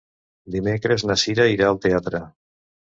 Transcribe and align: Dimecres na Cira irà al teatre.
Dimecres 0.55 1.05
na 1.11 1.19
Cira 1.25 1.49
irà 1.59 1.71
al 1.71 1.81
teatre. 1.87 2.25